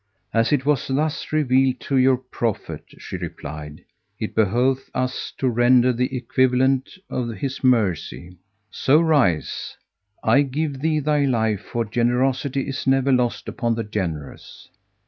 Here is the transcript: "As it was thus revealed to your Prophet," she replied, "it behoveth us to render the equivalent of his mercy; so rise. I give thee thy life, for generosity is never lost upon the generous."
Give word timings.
"As 0.33 0.51
it 0.51 0.65
was 0.65 0.87
thus 0.87 1.31
revealed 1.31 1.79
to 1.81 1.95
your 1.95 2.17
Prophet," 2.17 2.85
she 2.97 3.17
replied, 3.17 3.85
"it 4.19 4.33
behoveth 4.33 4.89
us 4.95 5.31
to 5.37 5.47
render 5.47 5.93
the 5.93 6.17
equivalent 6.17 6.97
of 7.07 7.29
his 7.35 7.63
mercy; 7.63 8.35
so 8.71 8.99
rise. 8.99 9.77
I 10.23 10.41
give 10.41 10.81
thee 10.81 10.97
thy 10.97 11.25
life, 11.25 11.61
for 11.61 11.85
generosity 11.85 12.67
is 12.67 12.87
never 12.87 13.11
lost 13.11 13.47
upon 13.47 13.75
the 13.75 13.83
generous." 13.83 14.69